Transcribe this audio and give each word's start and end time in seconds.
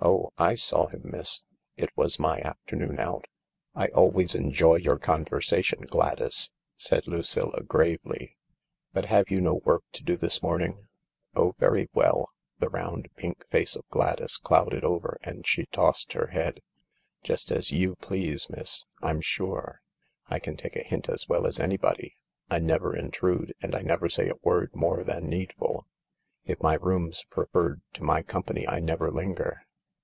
Oh, 0.00 0.30
/ 0.46 0.54
saw 0.56 0.86
him, 0.86 1.00
miss. 1.06 1.42
It 1.76 1.90
was 1.96 2.20
my 2.20 2.38
afternoon 2.40 3.00
out." 3.00 3.24
f 3.24 3.28
* 3.52 3.74
I 3.74 3.88
always 3.88 4.36
enjoy 4.36 4.76
your 4.76 4.96
conversation, 4.96 5.80
Gladys," 5.88 6.52
said 6.76 7.08
Lucilla 7.08 7.50
24 7.50 7.50
THE 7.50 7.56
LARK 7.64 7.68
gravely," 7.68 8.36
but 8.94 9.06
have 9.06 9.28
you 9.28 9.40
no 9.40 9.54
work 9.54 9.82
to 9.94 10.04
do 10.04 10.16
this 10.16 10.40
morning?"" 10.40 10.86
Oh, 11.34 11.56
very 11.58 11.88
well"; 11.94 12.30
the 12.60 12.68
round, 12.68 13.08
pink 13.16 13.44
face 13.50 13.74
of 13.74 13.88
Gladys 13.88 14.36
clouded 14.36 14.84
over, 14.84 15.18
and 15.22 15.44
she 15.44 15.66
tossed 15.66 16.12
her 16.12 16.28
head. 16.28 16.60
"Just 17.24 17.50
as 17.50 17.72
you 17.72 17.96
please, 17.96 18.48
miss, 18.48 18.84
I'm 19.02 19.20
sure. 19.20 19.80
I 20.28 20.38
can 20.38 20.56
take 20.56 20.76
a 20.76 20.84
hint 20.84 21.08
as 21.08 21.28
well 21.28 21.44
as 21.44 21.58
anybody. 21.58 22.14
I 22.48 22.60
never 22.60 22.96
intrude 22.96 23.52
and 23.60 23.74
I 23.74 23.82
never 23.82 24.08
say 24.08 24.28
a 24.28 24.36
word 24.42 24.76
more 24.76 25.02
than 25.02 25.26
needful. 25.28 25.88
If 26.44 26.62
my 26.62 26.74
room's 26.74 27.24
preferred 27.24 27.82
to 27.94 28.04
my 28.04 28.22
company 28.22 28.66
I 28.66 28.78
never 28.78 29.10
linger. 29.10 29.64